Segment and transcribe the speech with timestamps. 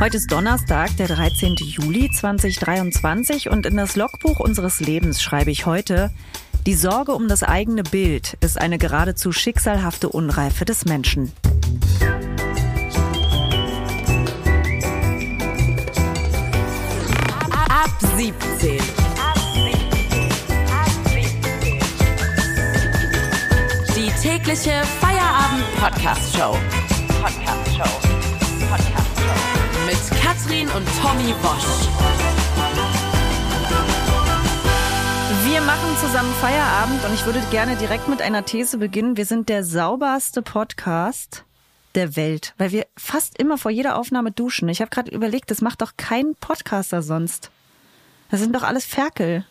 [0.00, 1.54] Heute ist Donnerstag, der 13.
[1.54, 6.10] Juli 2023 und in das Logbuch unseres Lebens schreibe ich heute,
[6.66, 11.32] die Sorge um das eigene Bild ist eine geradezu schicksalhafte Unreife des Menschen.
[17.50, 18.78] Ab 17.
[23.96, 26.58] Die tägliche Feierabend-Podcast-Show.
[27.22, 28.00] Podcast-Show.
[28.68, 29.13] Podcast-Show.
[29.86, 31.88] Mit Katrin und Tommy Bosch.
[35.44, 39.16] Wir machen zusammen Feierabend und ich würde gerne direkt mit einer These beginnen.
[39.16, 41.44] Wir sind der sauberste Podcast
[41.94, 44.68] der Welt, weil wir fast immer vor jeder Aufnahme duschen.
[44.70, 47.50] Ich habe gerade überlegt, das macht doch kein Podcaster sonst.
[48.30, 49.44] Das sind doch alles Ferkel.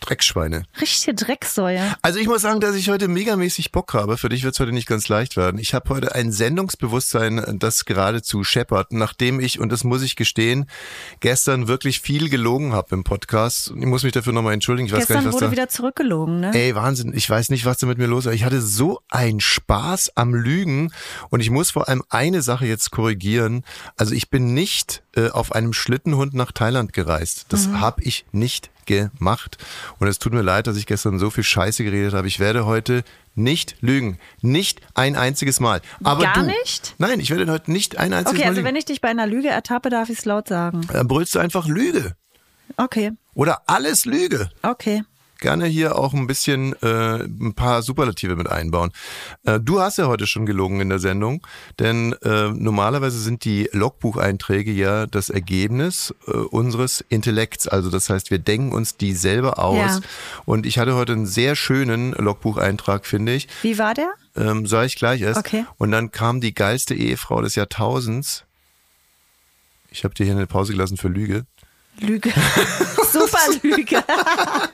[0.00, 0.62] Dreckschweine.
[0.80, 1.82] Richtige Drecksäue.
[2.02, 4.16] Also ich muss sagen, dass ich heute megamäßig Bock habe.
[4.16, 5.58] Für dich wird es heute nicht ganz leicht werden.
[5.58, 10.66] Ich habe heute ein Sendungsbewusstsein, das geradezu scheppert, nachdem ich, und das muss ich gestehen,
[11.20, 13.72] gestern wirklich viel gelogen habe im Podcast.
[13.76, 14.86] Ich muss mich dafür nochmal entschuldigen.
[14.86, 15.52] Ich weiß Gestern gar nicht, was wurde da...
[15.52, 16.52] wieder zurückgelogen, ne?
[16.54, 17.12] Ey, Wahnsinn.
[17.14, 18.32] Ich weiß nicht, was da mit mir los war.
[18.32, 20.92] Ich hatte so einen Spaß am Lügen
[21.30, 23.64] und ich muss vor allem eine Sache jetzt korrigieren.
[23.96, 27.46] Also ich bin nicht äh, auf einem Schlittenhund nach Thailand gereist.
[27.48, 27.80] Das Mhm.
[27.80, 29.56] habe ich nicht gemacht.
[30.00, 32.26] Und es tut mir leid, dass ich gestern so viel Scheiße geredet habe.
[32.26, 33.04] Ich werde heute
[33.36, 34.18] nicht lügen.
[34.40, 35.80] Nicht ein einziges Mal.
[36.02, 36.96] Aber Gar du, nicht?
[36.98, 38.68] Nein, ich werde heute nicht ein einziges Okay, Mal also lügen.
[38.68, 40.80] wenn ich dich bei einer Lüge ertappe, darf ich es laut sagen.
[40.92, 42.16] Dann brüllst du einfach Lüge.
[42.76, 44.50] Okay, Oder alles Lüge.
[44.62, 45.04] okay.
[45.38, 48.92] Gerne hier auch ein bisschen äh, ein paar Superlative mit einbauen.
[49.44, 51.46] Äh, du hast ja heute schon gelogen in der Sendung,
[51.78, 57.68] denn äh, normalerweise sind die Logbucheinträge ja das Ergebnis äh, unseres Intellekts.
[57.68, 59.76] Also das heißt, wir denken uns die selber aus.
[59.76, 60.00] Ja.
[60.44, 63.48] Und ich hatte heute einen sehr schönen Logbucheintrag, finde ich.
[63.62, 64.12] Wie war der?
[64.36, 65.38] Ähm, sag ich gleich erst.
[65.38, 65.64] Okay.
[65.78, 68.44] Und dann kam die geilste Ehefrau des Jahrtausends.
[69.90, 71.46] Ich habe dir hier eine Pause gelassen für Lüge.
[72.00, 72.32] Lüge.
[73.12, 74.02] Super Lüge.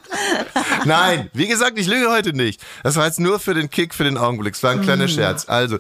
[0.85, 2.61] Nein, wie gesagt, ich lüge heute nicht.
[2.83, 4.55] Das war jetzt nur für den Kick, für den Augenblick.
[4.55, 5.49] Es war ein kleiner Scherz.
[5.49, 5.79] Also,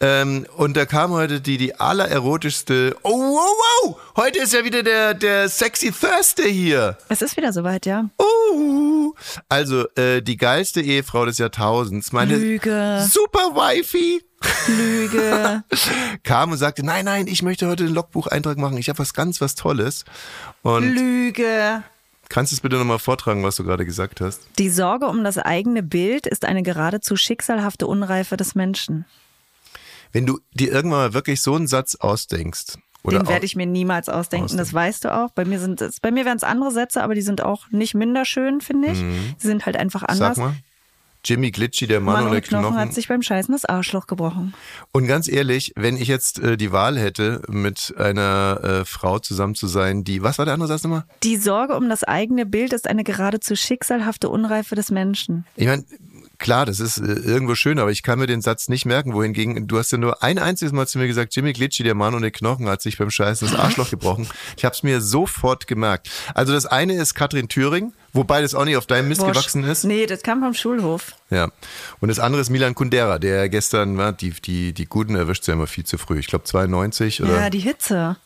[0.00, 2.96] ähm, und da kam heute die, die allererotischste.
[3.02, 3.96] Oh, wow, wow!
[4.16, 6.98] Heute ist ja wieder der, der Sexy Thursday hier.
[7.08, 8.10] Es ist wieder soweit, ja.
[8.18, 9.12] Oh,
[9.48, 13.06] also äh, die geilste Ehefrau des Jahrtausends, meine Lüge.
[13.08, 14.22] super Wifi,
[14.66, 15.62] Lüge.
[16.22, 18.78] kam und sagte, nein, nein, ich möchte heute einen Logbucheintrag machen.
[18.78, 20.04] Ich habe was ganz, was Tolles.
[20.62, 21.82] Und Lüge.
[22.28, 24.40] kannst du es bitte nochmal vortragen, was du gerade gesagt hast?
[24.58, 29.04] Die Sorge um das eigene Bild ist eine geradezu schicksalhafte Unreife des Menschen.
[30.12, 33.66] Wenn du dir irgendwann mal wirklich so einen Satz ausdenkst, oder Den werde ich mir
[33.66, 34.56] niemals ausdenken, Ausdenken.
[34.56, 35.30] das weißt du auch.
[35.32, 37.94] Bei mir sind es, bei mir wären es andere Sätze, aber die sind auch nicht
[37.94, 38.98] minder schön, finde ich.
[38.98, 40.38] Sie sind halt einfach anders.
[40.38, 40.42] Mhm.
[40.42, 40.56] Sag mal.
[41.24, 42.78] Jimmy Glitchy, der Mann, Mann ohne Knochen, Knochen.
[42.78, 44.54] hat sich beim Scheißen das Arschloch gebrochen.
[44.92, 49.54] Und ganz ehrlich, wenn ich jetzt äh, die Wahl hätte, mit einer äh, Frau zusammen
[49.54, 51.04] zu sein, die, was war der andere Satz nochmal?
[51.22, 55.46] Die Sorge um das eigene Bild ist eine geradezu schicksalhafte Unreife des Menschen.
[55.56, 55.84] Ich meine,
[56.44, 59.66] klar, das ist äh, irgendwo schön, aber ich kann mir den Satz nicht merken, wohingegen,
[59.66, 62.30] du hast ja nur ein einziges Mal zu mir gesagt, Jimmy Glitchy, der Mann ohne
[62.30, 64.28] Knochen, hat sich beim Scheißen das Arschloch gebrochen.
[64.56, 66.10] Ich habe es mir sofort gemerkt.
[66.34, 69.32] Also das eine ist Katrin Thüring, wobei das auch nicht auf deinem Mist Wosch.
[69.32, 69.84] gewachsen ist.
[69.84, 71.14] Nee, das kam vom Schulhof.
[71.30, 71.48] Ja.
[72.00, 75.54] Und das andere ist Milan Kundera, der gestern, war, die, die, die Guten erwischt ja
[75.54, 76.18] immer viel zu früh.
[76.18, 77.40] Ich glaube 92 oder.
[77.40, 78.16] Ja, die Hitze.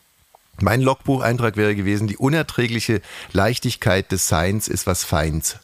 [0.61, 3.01] Mein Logbucheintrag wäre gewesen, die unerträgliche
[3.33, 5.57] Leichtigkeit des Seins ist was Feins.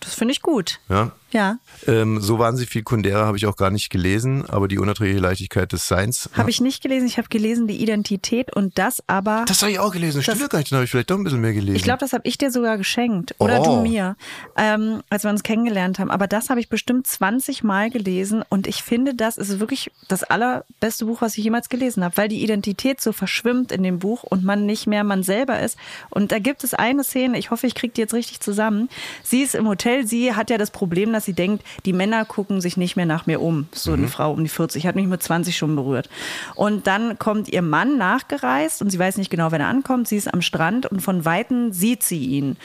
[0.00, 0.78] Das finde ich gut.
[0.90, 1.12] Ja.
[1.32, 1.58] Ja.
[1.86, 5.70] Ähm, so wahnsinnig viel Kundera habe ich auch gar nicht gelesen, aber die unerträgliche Leichtigkeit
[5.72, 6.28] des Seins.
[6.36, 7.06] Habe ich nicht gelesen.
[7.06, 9.44] Ich habe gelesen die Identität und das aber.
[9.46, 10.22] Das habe ich auch gelesen.
[10.22, 10.72] Stimmt gar nicht.
[10.72, 11.76] Dann habe ich vielleicht doch ein bisschen mehr gelesen.
[11.76, 13.34] Ich glaube, das habe ich dir sogar geschenkt.
[13.38, 13.64] Oder Oh.
[13.76, 14.16] du mir,
[14.56, 16.10] ähm, als wir uns kennengelernt haben.
[16.10, 18.42] Aber das habe ich bestimmt 20 Mal gelesen.
[18.48, 22.16] Und ich finde, das ist wirklich das allerbeste Buch, was ich jemals gelesen habe.
[22.16, 25.76] Weil die Identität so verschwimmt in dem Buch und man nicht mehr man selber ist.
[26.10, 28.88] Und da gibt es eine Szene, ich hoffe, ich kriege die jetzt richtig zusammen.
[29.22, 30.06] Sie ist im Hotel.
[30.06, 33.26] Sie hat ja das Problem, dass sie denkt, die Männer gucken sich nicht mehr nach
[33.26, 33.68] mir um.
[33.72, 34.86] So eine Frau um die 40.
[34.86, 36.08] Hat mich mit 20 schon berührt.
[36.54, 40.08] Und dann kommt ihr Mann nachgereist und sie weiß nicht genau, wenn er ankommt.
[40.08, 42.56] Sie ist am Strand und von Weitem sieht sie ihn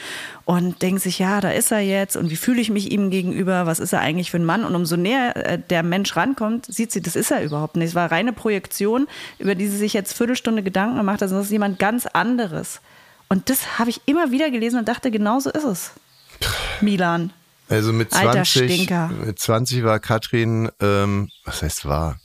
[0.44, 3.66] und denkt sich, ja, da ist er jetzt und wie fühle ich mich ihm gegenüber?
[3.66, 4.64] Was ist er eigentlich für ein Mann?
[4.64, 7.88] Und umso näher äh, der Mensch rankommt, sieht sie, das ist er überhaupt nicht.
[7.88, 9.06] Es war reine Projektion,
[9.38, 11.30] über die sie sich jetzt Viertelstunde Gedanken gemacht hat.
[11.30, 12.80] Das ist jemand ganz anderes.
[13.28, 15.92] Und das habe ich immer wieder gelesen und dachte, genau so ist es.
[16.80, 17.32] Milan.
[17.68, 19.10] Also mit Alter 20, Stinker.
[19.24, 22.18] mit 20 war Katrin, ähm, was heißt war?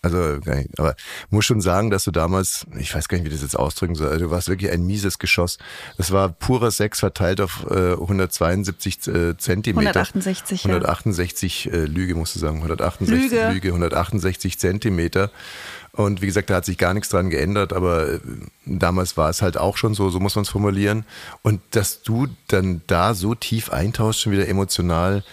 [0.00, 0.38] Also,
[0.76, 0.94] aber
[1.30, 4.08] muss schon sagen, dass du damals, ich weiß gar nicht, wie das jetzt ausdrücken soll,
[4.08, 5.58] also du warst wirklich ein mieses Geschoss.
[5.96, 9.88] Das war purer Sex verteilt auf äh, 172 äh, Zentimeter.
[9.88, 10.70] 168, ja.
[10.70, 12.58] 168 äh, Lüge, musst du sagen.
[12.58, 13.48] 168 Lüge.
[13.52, 15.32] Lüge, 168 Zentimeter.
[15.98, 18.20] Und wie gesagt, da hat sich gar nichts dran geändert, aber äh,
[18.66, 21.04] damals war es halt auch schon so, so muss man es formulieren.
[21.42, 25.24] Und dass du dann da so tief eintauchst, schon wieder emotional,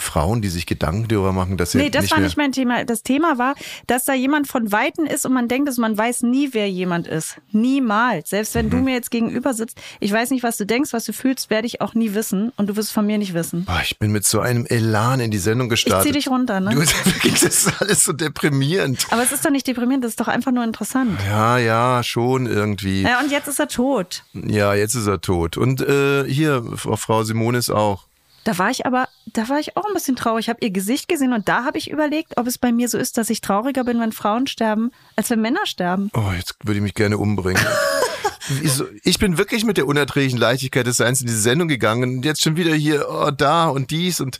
[0.00, 2.84] Frauen, die sich Gedanken darüber machen, dass sie Nee, das nicht war nicht mein Thema.
[2.84, 3.54] Das Thema war,
[3.86, 7.06] dass da jemand von Weitem ist und man denkt, dass man weiß nie, wer jemand
[7.06, 7.36] ist.
[7.52, 8.30] Niemals.
[8.30, 8.70] Selbst wenn Mhm.
[8.70, 11.66] du mir jetzt gegenüber sitzt, ich weiß nicht, was du denkst, was du fühlst, werde
[11.66, 13.64] ich auch nie wissen und du wirst von mir nicht wissen.
[13.64, 16.06] Boah, ich bin mit so einem Elan in die Sendung Ich gestartet.
[16.06, 16.70] zieh dich runter, ne?
[16.70, 19.06] Du, wirklich, das ist alles so deprimierend.
[19.10, 21.18] Aber es ist doch nicht deprimierend, das ist doch einfach nur interessant.
[21.26, 23.02] Ja, ja, schon irgendwie.
[23.02, 24.22] Ja, und jetzt ist er tot.
[24.32, 25.56] Ja, jetzt ist er tot.
[25.56, 28.07] Und äh, hier, Frau Frau Simonis auch.
[28.44, 30.46] Da war ich aber, da war ich auch ein bisschen traurig.
[30.46, 32.98] Ich habe ihr Gesicht gesehen und da habe ich überlegt, ob es bei mir so
[32.98, 36.10] ist, dass ich trauriger bin, wenn Frauen sterben, als wenn Männer sterben.
[36.14, 37.62] Oh, jetzt würde ich mich gerne umbringen.
[39.02, 42.40] Ich bin wirklich mit der unerträglichen Leichtigkeit des Seins in diese Sendung gegangen und jetzt
[42.40, 44.38] schon wieder hier, oh, da und dies und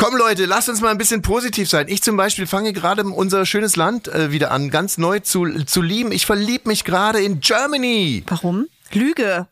[0.00, 1.86] Komm Leute, lasst uns mal ein bisschen positiv sein.
[1.88, 5.82] Ich zum Beispiel fange gerade unser schönes Land äh, wieder an, ganz neu zu, zu
[5.82, 6.10] lieben.
[6.10, 8.24] Ich verliebe mich gerade in Germany.
[8.26, 8.66] Warum?
[8.92, 9.46] Lüge.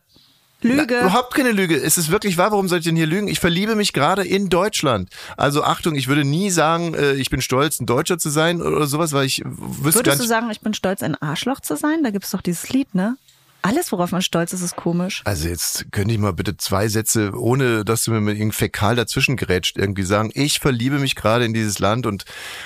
[0.61, 0.95] Lüge.
[0.95, 1.75] Na, überhaupt keine Lüge.
[1.75, 2.51] Es ist wirklich wahr.
[2.51, 3.27] Warum soll ich denn hier lügen?
[3.27, 5.09] Ich verliebe mich gerade in Deutschland.
[5.37, 8.87] Also Achtung, ich würde nie sagen, äh, ich bin stolz, ein Deutscher zu sein oder
[8.87, 10.29] sowas, weil ich wüsste gar Würdest du nicht.
[10.29, 12.03] sagen, ich bin stolz, ein Arschloch zu sein?
[12.03, 13.17] Da gibt es doch dieses Lied, ne?
[13.61, 15.21] Alles, worauf man stolz ist, ist komisch.
[15.25, 18.95] Also jetzt könnte ich mal bitte zwei Sätze, ohne dass du mir mit irgendeinem Fäkal
[18.95, 22.23] dazwischen gerätscht, irgendwie sagen, ich verliebe mich gerade in dieses Land und,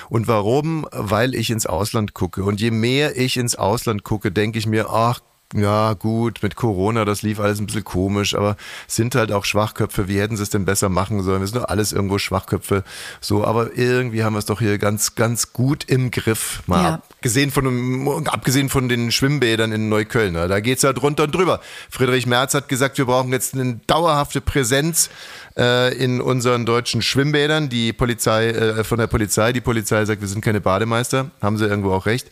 [0.08, 0.86] und warum?
[0.92, 2.44] Weil ich ins Ausland gucke.
[2.44, 5.18] Und je mehr ich ins Ausland gucke, denke ich mir, ach,
[5.52, 8.56] ja, gut, mit Corona, das lief alles ein bisschen komisch, aber
[8.88, 10.08] es sind halt auch Schwachköpfe.
[10.08, 11.40] Wie hätten sie es denn besser machen sollen?
[11.42, 12.82] Wir sind doch alles irgendwo Schwachköpfe.
[13.20, 16.62] So, aber irgendwie haben wir es doch hier ganz, ganz gut im Griff.
[16.66, 16.94] Mal Ja.
[16.94, 20.32] abgesehen von, abgesehen von den Schwimmbädern in Neukölln.
[20.32, 20.48] ne?
[20.48, 21.60] Da geht's ja drunter und drüber.
[21.88, 25.08] Friedrich Merz hat gesagt, wir brauchen jetzt eine dauerhafte Präsenz
[25.56, 27.68] äh, in unseren deutschen Schwimmbädern.
[27.68, 31.30] Die Polizei, äh, von der Polizei, die Polizei sagt, wir sind keine Bademeister.
[31.40, 32.28] Haben sie irgendwo auch recht.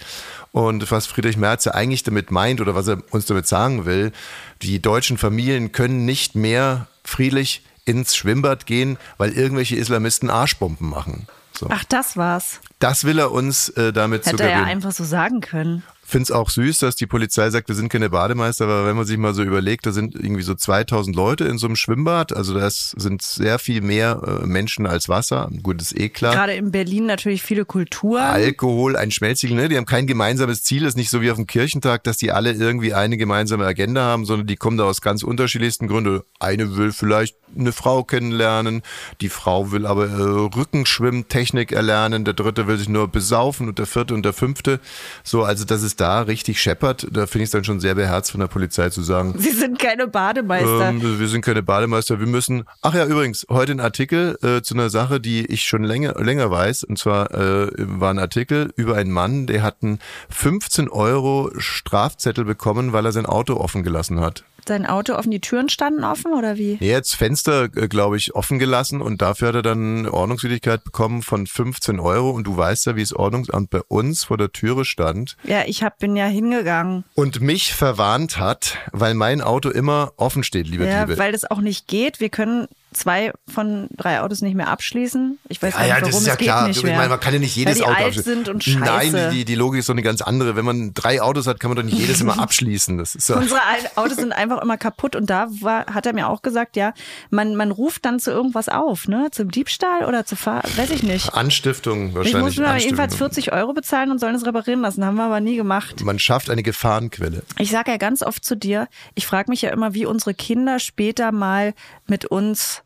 [0.52, 4.12] Und was Friedrich Merz ja eigentlich damit meint oder was er uns damit sagen will,
[4.60, 11.26] die deutschen Familien können nicht mehr friedlich ins Schwimmbad gehen, weil irgendwelche Islamisten Arschbomben machen.
[11.52, 11.66] So.
[11.70, 12.60] Ach, das war's.
[12.78, 15.82] Das will er uns äh, damit Hätte er ja einfach so sagen können.
[16.12, 19.06] Finde es auch süß, dass die Polizei sagt, wir sind keine Bademeister, aber wenn man
[19.06, 22.52] sich mal so überlegt, da sind irgendwie so 2000 Leute in so einem Schwimmbad, also
[22.52, 25.48] das sind sehr viel mehr äh, Menschen als Wasser.
[25.62, 26.34] Gut, ist eh klar.
[26.34, 28.20] Gerade in Berlin natürlich viele Kulturen.
[28.20, 29.70] Alkohol, ein Schmelztiegel, ne?
[29.70, 32.52] Die haben kein gemeinsames Ziel, ist nicht so wie auf dem Kirchentag, dass die alle
[32.52, 36.20] irgendwie eine gemeinsame Agenda haben, sondern die kommen da aus ganz unterschiedlichsten Gründen.
[36.38, 38.82] Eine will vielleicht eine Frau kennenlernen,
[39.20, 43.86] die Frau will aber äh, Rückenschwimmtechnik erlernen, der dritte will sich nur besaufen und der
[43.86, 44.80] vierte und der fünfte.
[45.22, 48.32] So, also dass es da richtig scheppert, da finde ich es dann schon sehr beherzt
[48.32, 50.88] von der Polizei zu sagen, Sie sind keine Bademeister.
[50.88, 52.64] ähm, wir sind keine Bademeister, wir müssen.
[52.82, 56.50] Ach ja, übrigens, heute ein Artikel äh, zu einer Sache, die ich schon länger, länger
[56.50, 56.82] weiß.
[56.84, 60.00] Und zwar äh, war ein Artikel über einen Mann, der hat einen
[60.31, 64.44] 15 Euro Strafzettel bekommen, weil er sein Auto offen gelassen hat.
[64.66, 66.76] Sein Auto offen, die Türen standen offen oder wie?
[66.80, 70.84] Nee, jetzt Fenster, äh, glaube ich, offen gelassen und dafür hat er dann eine Ordnungswidrigkeit
[70.84, 72.30] bekommen von 15 Euro.
[72.30, 75.82] Und du weißt ja, wie das Ordnungsamt bei uns vor der Türe stand Ja, ich
[75.82, 77.04] hab, bin ja hingegangen.
[77.14, 81.18] und mich verwarnt hat, weil mein Auto immer offen steht, liebe Ja, Liebe.
[81.18, 82.20] weil das auch nicht geht.
[82.20, 85.38] Wir können zwei von drei Autos nicht mehr abschließen.
[85.48, 86.68] Ich weiß Ja, gar ja, nicht, das warum ist ja es geht klar.
[86.68, 88.34] nicht Ich meine, man kann ja nicht jedes weil die Auto alt abschließen.
[88.34, 89.16] sind und scheiße.
[89.16, 90.56] Nein, die, die Logik ist doch eine ganz andere.
[90.56, 92.98] Wenn man drei Autos hat, kann man doch nicht jedes immer abschließen.
[92.98, 93.60] Das ist ja, Unsere
[93.96, 96.93] Autos sind einfach immer kaputt und da war, hat er mir auch gesagt, ja,
[97.31, 99.28] man, man ruft dann zu irgendwas auf, ne?
[99.32, 101.34] Zum Diebstahl oder zu Fahr, weiß ich nicht.
[101.34, 102.43] Anstiftung Ich wahrscheinlich.
[102.43, 103.32] muss mir aber jedenfalls Anstiftung.
[103.44, 105.05] 40 Euro bezahlen und sollen es reparieren lassen.
[105.05, 106.02] Haben wir aber nie gemacht.
[106.05, 107.43] Man schafft eine Gefahrenquelle.
[107.58, 110.78] Ich sage ja ganz oft zu dir, ich frage mich ja immer, wie unsere Kinder
[110.78, 111.74] später mal
[112.06, 112.81] mit uns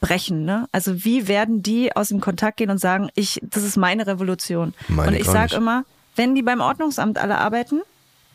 [0.00, 0.44] brechen.
[0.44, 0.68] Ne?
[0.72, 4.74] Also wie werden die aus dem Kontakt gehen und sagen, ich, das ist meine Revolution.
[4.88, 5.84] Meine und ich sage immer,
[6.16, 7.80] wenn die beim Ordnungsamt alle arbeiten,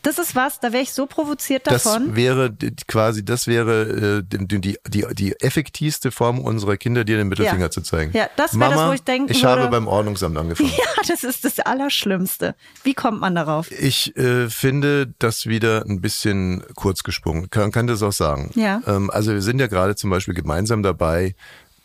[0.08, 2.16] das ist was, da wäre ich so provoziert Das davon.
[2.16, 7.18] wäre d- quasi, das wäre äh, die, die, die, die effektivste Form unserer Kinder, dir
[7.18, 7.70] den Mittelfinger Ja.
[7.72, 8.12] zu zeigen.
[8.16, 10.70] Ja, das wäre das, wo ich denken Ich würde- habe beim Ordnungsamt angefangen.
[10.78, 12.56] ja, das ist das Allerschlimmste.
[12.84, 13.70] Wie kommt man darauf?
[13.72, 17.50] Ich äh, finde das wieder ein bisschen kurz gesprungen.
[17.50, 18.52] Kann, kann das auch sagen.
[18.56, 18.82] Ja.
[18.88, 21.36] Ähm, also wir sind ja gerade zum Beispiel gemeinsam dabei,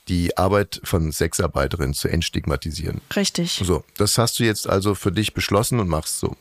[0.09, 3.01] die Arbeit von Sexarbeiterinnen zu entstigmatisieren.
[3.15, 3.61] Richtig.
[3.65, 6.37] So, das hast du jetzt also für dich beschlossen und machst so.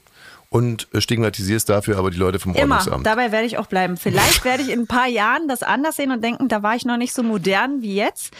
[0.52, 2.76] Und stigmatisierst dafür aber die Leute vom Immer.
[2.76, 3.06] Ordnungsamt.
[3.06, 3.96] Dabei werde ich auch bleiben.
[3.96, 6.84] Vielleicht werde ich in ein paar Jahren das anders sehen und denken, da war ich
[6.84, 8.34] noch nicht so modern wie jetzt.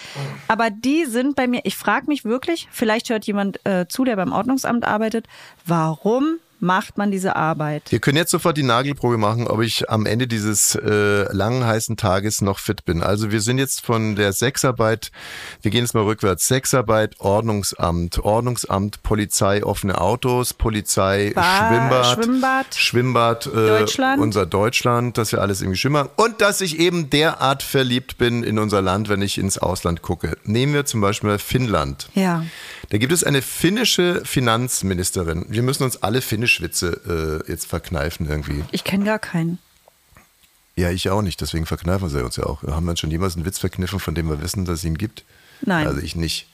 [0.50, 4.18] Aber die sind bei mir, ich frage mich wirklich, vielleicht hört jemand äh, zu, der
[4.18, 5.26] beim Ordnungsamt arbeitet,
[5.66, 7.92] warum macht man diese Arbeit?
[7.92, 11.98] Wir können jetzt sofort die Nagelprobe machen, ob ich am Ende dieses äh, langen, heißen
[11.98, 13.02] Tages noch fit bin.
[13.02, 15.12] Also wir sind jetzt von der Sexarbeit,
[15.62, 16.48] wir gehen jetzt mal rückwärts.
[16.48, 24.22] Sexarbeit, Ordnungsamt, Ordnungsamt, Polizei, offene Autos, Polizei, Bar, Schwimmbad, Schwimmbad, Schwimmbad äh, Deutschland.
[24.22, 26.10] unser Deutschland, dass wir alles irgendwie schimmern.
[26.16, 30.38] Und dass ich eben derart verliebt bin in unser Land, wenn ich ins Ausland gucke.
[30.44, 32.10] Nehmen wir zum Beispiel Finnland.
[32.14, 32.44] Ja.
[32.92, 35.46] Da gibt es eine finnische Finanzministerin.
[35.48, 38.66] Wir müssen uns alle Finnischwitze äh, jetzt verkneifen irgendwie.
[38.74, 39.60] Ich kenne gar keinen.
[40.76, 42.64] Ja, ich auch nicht, deswegen verkneifen sie uns ja auch.
[42.64, 44.98] Haben wir uns schon jemals einen Witz verkniffen, von dem wir wissen, dass es ihn
[44.98, 45.24] gibt?
[45.62, 45.88] Nein.
[45.88, 46.50] Also ich nicht.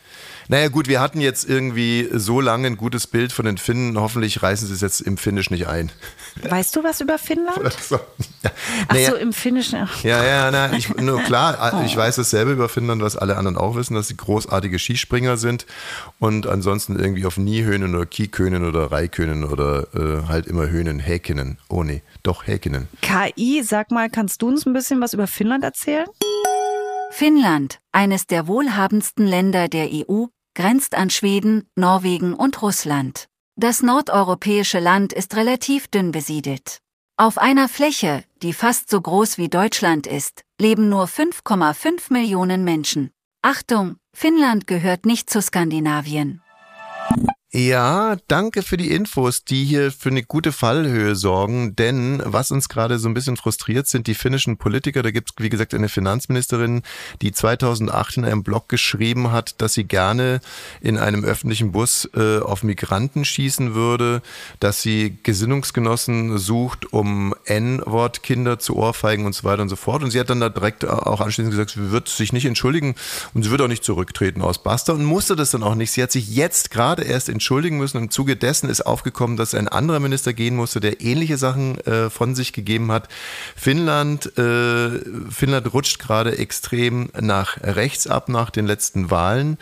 [0.49, 3.99] Naja gut, wir hatten jetzt irgendwie so lange ein gutes Bild von den Finnen.
[3.99, 5.91] Hoffentlich reißen sie es jetzt im Finnisch nicht ein.
[6.41, 7.73] Weißt du was über Finnland?
[7.81, 7.95] So.
[8.43, 8.51] Ja.
[8.87, 9.79] Ach Naja, so, im Finnischen.
[9.81, 10.03] ach.
[10.03, 11.83] Ja, ja, na, ich, nur klar, Oh.
[11.85, 15.65] ich weiß dasselbe über Finnland, was alle anderen auch wissen, dass sie großartige Skispringer sind
[16.19, 21.57] und ansonsten irgendwie auf Niehöhnen oder Kiekönen oder Raikönen oder äh, halt immer Höhnen, Häkenen.
[21.69, 22.87] Oh nee, doch Häkenen.
[23.01, 26.05] KI, sag mal, kannst du uns ein bisschen was über Finnland erzählen?
[27.11, 30.25] Finnland, eines der wohlhabendsten Länder der EU,
[30.57, 33.29] grenzt an Schweden, Norwegen und Russland.
[33.55, 36.79] Das nordeuropäische Land ist relativ dünn besiedelt.
[37.15, 43.11] Auf einer Fläche, die fast so groß wie Deutschland ist, leben nur 5,5 Millionen Menschen.
[43.43, 46.41] Achtung, Finnland gehört nicht zu Skandinavien.
[47.53, 52.67] Ja, danke für die Infos, die hier für eine gute Fallhöhe sorgen, denn was uns
[52.67, 55.01] gerade so ein bisschen frustriert sind die finnischen Politiker.
[55.01, 56.81] Da gibt es, wie gesagt, eine Finanzministerin,
[57.21, 60.41] die 2008 in einem Blog geschrieben hat, dass sie gerne
[60.81, 64.21] in einem öffentlichen Bus äh, auf Migranten schießen würde,
[64.59, 70.03] dass sie Gesinnungsgenossen sucht, um N-Wort-Kinder zu ohrfeigen und so weiter und so fort.
[70.03, 72.95] Und sie hat dann da direkt auch anschließend gesagt, sie wird sich nicht entschuldigen
[73.33, 75.91] und sie wird auch nicht zurücktreten aus Basta und musste das dann auch nicht.
[75.91, 77.97] Sie hat sich jetzt gerade erst entschuldigen müssen.
[77.97, 82.09] Im Zuge dessen ist aufgekommen, dass ein anderer Minister gehen musste, der ähnliche Sachen äh,
[82.09, 83.07] von sich gegeben hat.
[83.55, 89.57] Finnland, äh, Finnland rutscht gerade extrem nach rechts ab nach den letzten Wahlen.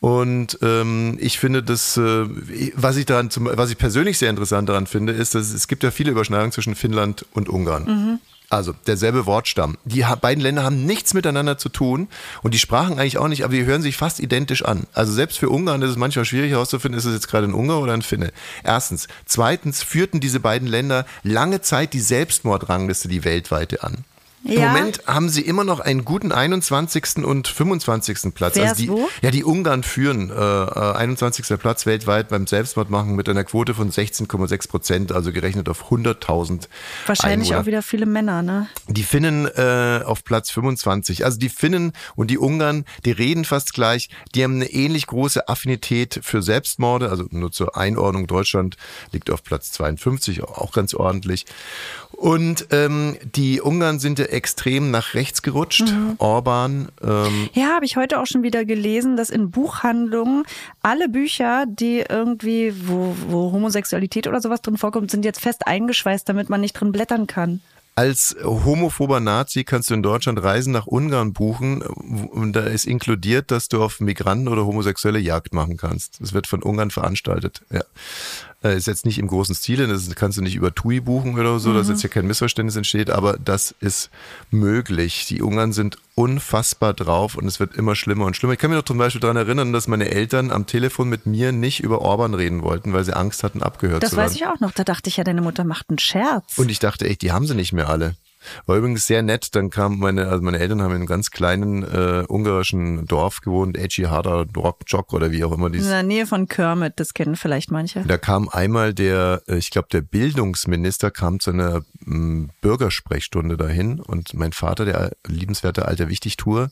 [0.00, 2.26] Und ähm, ich finde das, äh,
[2.74, 5.82] was ich daran, zum, was ich persönlich sehr interessant daran finde, ist, dass es gibt
[5.82, 8.20] ja viele Überschneidungen zwischen Finnland und Ungarn.
[8.48, 9.76] Also derselbe Wortstamm.
[9.84, 12.08] Die beiden Länder haben nichts miteinander zu tun
[12.42, 14.86] und die sprachen eigentlich auch nicht, aber die hören sich fast identisch an.
[14.92, 17.80] Also selbst für Ungarn ist es manchmal schwierig herauszufinden, ist es jetzt gerade ein Ungar
[17.80, 18.32] oder ein Finne.
[18.62, 19.08] Erstens.
[19.24, 24.04] Zweitens führten diese beiden Länder lange Zeit die Selbstmordrangliste, die weltweite an.
[24.44, 24.68] Im Ja.
[24.68, 27.24] Moment haben sie immer noch einen guten 21.
[27.24, 28.32] und 25.
[28.34, 28.54] Platz.
[28.54, 29.08] Wer also die, wo?
[29.22, 31.58] ja, die Ungarn führen äh, äh, 21.
[31.58, 36.68] Platz weltweit beim Selbstmordmachen mit einer Quote von 16,6 Prozent, also gerechnet auf 100.000
[37.06, 37.60] Wahrscheinlich Einwohner.
[37.62, 38.68] auch wieder viele Männer, ne?
[38.88, 41.24] Die Finnen äh, auf Platz 25.
[41.24, 44.10] Also die Finnen und die Ungarn, die reden fast gleich.
[44.34, 47.10] Die haben eine ähnlich große Affinität für Selbstmorde.
[47.10, 48.76] Also nur zur Einordnung, Deutschland
[49.12, 51.46] liegt auf Platz 52, auch ganz ordentlich.
[52.16, 55.84] Und ähm, die Ungarn sind ja extrem nach rechts gerutscht.
[56.16, 60.44] Orban, ähm, Ja, habe ich heute auch schon wieder gelesen, dass in Buchhandlungen
[60.80, 66.26] alle Bücher, die irgendwie, wo, wo Homosexualität oder sowas drin vorkommt, sind jetzt fest eingeschweißt,
[66.26, 67.60] damit man nicht drin blättern kann.
[67.98, 73.50] Als homophober Nazi kannst du in Deutschland Reisen nach Ungarn buchen und da ist inkludiert,
[73.50, 76.20] dass du auf Migranten oder homosexuelle Jagd machen kannst.
[76.20, 77.62] Das wird von Ungarn veranstaltet.
[77.70, 77.84] Ja.
[78.66, 81.58] Äh, Ist jetzt nicht im großen Stile, das kannst du nicht über TUI buchen oder
[81.58, 84.10] so, dass jetzt hier kein Missverständnis entsteht, aber das ist
[84.50, 85.26] möglich.
[85.28, 88.54] Die Ungarn sind unfassbar drauf und es wird immer schlimmer und schlimmer.
[88.54, 91.52] Ich kann mich noch zum Beispiel daran erinnern, dass meine Eltern am Telefon mit mir
[91.52, 94.26] nicht über Orban reden wollten, weil sie Angst hatten, abgehört Das zu werden.
[94.30, 94.72] weiß ich auch noch.
[94.72, 96.58] Da dachte ich ja, deine Mutter macht einen Scherz.
[96.58, 98.16] Und ich dachte echt, die haben sie nicht mehr alle.
[98.66, 99.54] War übrigens sehr nett.
[99.54, 103.76] Dann kam meine, also meine Eltern haben in einem ganz kleinen äh, ungarischen Dorf gewohnt,
[103.76, 105.88] Eci Hada Rockjock oder wie auch immer in dieses.
[105.88, 108.02] der Nähe von Kermit, das kennen vielleicht manche.
[108.06, 114.00] Da kam einmal der, äh, ich glaube, der Bildungsminister kam zu einer m, Bürgersprechstunde dahin
[114.00, 116.70] und mein Vater, der liebenswerte alte Wichtigtour,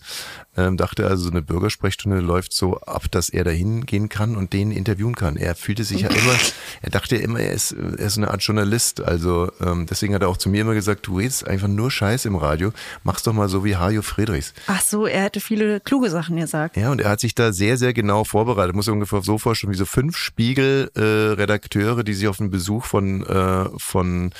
[0.57, 4.53] ähm, dachte also, so eine Bürgersprechstunde läuft so ab, dass er dahin gehen kann und
[4.53, 5.37] den interviewen kann.
[5.37, 6.35] Er fühlte sich ja immer,
[6.83, 9.01] er dachte immer, er ist, er ist eine Art Journalist.
[9.01, 12.25] Also ähm, deswegen hat er auch zu mir immer gesagt, du redest einfach nur Scheiß
[12.25, 14.55] im Radio, mach's doch mal so wie Hajo Friedrichs.
[14.67, 16.77] Ach so, er hätte viele kluge Sachen gesagt.
[16.77, 18.75] Ja, und er hat sich da sehr, sehr genau vorbereitet.
[18.75, 23.25] Muss ich ungefähr so vorstellen, wie so fünf Spiegel-Redakteure, die sich auf einen Besuch von,
[23.27, 24.33] äh, von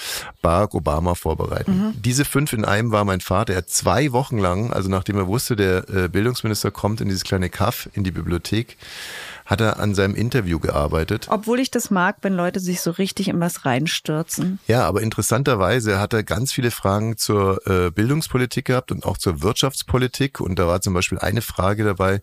[0.43, 1.95] Barack Obama vorbereiten.
[2.05, 3.55] Diese fünf in einem war mein Vater.
[3.55, 7.25] Er hat zwei Wochen lang, also nachdem er wusste, der äh, Bildungsminister kommt in dieses
[7.25, 8.77] kleine Kaff, in die Bibliothek,
[9.45, 11.27] hat er an seinem Interview gearbeitet.
[11.31, 14.59] Obwohl ich das mag, wenn Leute sich so richtig in was reinstürzen.
[14.67, 19.43] Ja, aber interessanterweise hat er ganz viele Fragen zur äh, Bildungspolitik gehabt und auch zur
[19.43, 20.41] Wirtschaftspolitik.
[20.41, 22.23] Und da war zum Beispiel eine Frage dabei,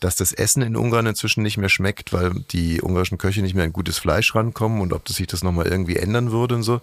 [0.00, 3.64] dass das Essen in Ungarn inzwischen nicht mehr schmeckt, weil die ungarischen Köche nicht mehr
[3.64, 6.80] an gutes Fleisch rankommen und ob das sich das nochmal irgendwie ändern würde und so.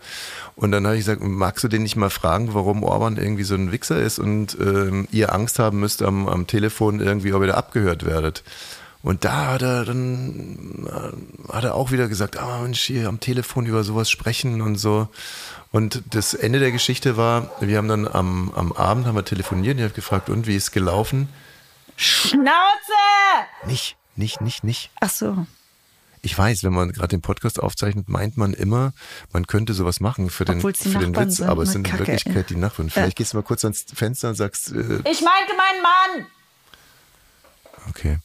[0.56, 3.56] Und dann habe ich gesagt, magst du den nicht mal fragen, warum Orban irgendwie so
[3.56, 7.48] ein Wichser ist und ähm, ihr Angst haben müsst am, am Telefon irgendwie, ob ihr
[7.48, 8.44] da abgehört werdet.
[9.06, 13.20] Und da hat er dann äh, hat er auch wieder gesagt, ah Mensch, hier am
[13.20, 15.10] Telefon über sowas sprechen und so.
[15.72, 19.76] Und das Ende der Geschichte war, wir haben dann am, am Abend haben wir telefoniert
[19.76, 21.30] und ich habe gefragt, und wie ist es gelaufen?
[21.96, 22.50] Schnauze!
[23.68, 24.90] Nicht, nicht, nicht, nicht.
[25.00, 25.46] Ach so.
[26.24, 28.92] Ich weiß, wenn man gerade den Podcast aufzeichnet, meint man immer,
[29.32, 31.74] man könnte sowas machen für den, für den Witz, aber es ne?
[31.74, 32.90] sind in Wirklichkeit die Nachbarn.
[32.90, 36.26] Vielleicht gehst du mal kurz ans Fenster und sagst, äh, Ich meinte meinen Mann!
[37.90, 38.18] Okay.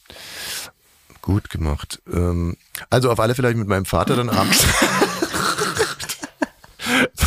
[1.21, 2.01] Gut gemacht.
[2.11, 2.57] Ähm,
[2.89, 4.65] also auf alle Fälle hab ich mit meinem Vater dann abends.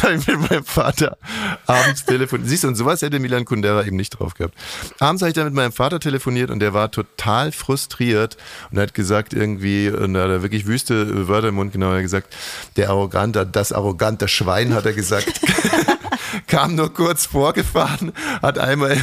[0.04, 1.16] Mit meinem Vater
[1.66, 2.48] abends telefoniert.
[2.48, 4.54] Siehst du, und sowas hätte Milan Kundera eben nicht drauf gehabt.
[4.98, 8.36] Abends habe ich dann mit meinem Vater telefoniert und der war total frustriert
[8.70, 11.96] und hat gesagt irgendwie, und da hat er wirklich wüste Wörter im Mund genau, er
[11.96, 12.34] hat gesagt,
[12.76, 15.40] der arrogante, das arrogante Schwein, hat er gesagt.
[16.46, 19.02] kam nur kurz vorgefahren, hat einmal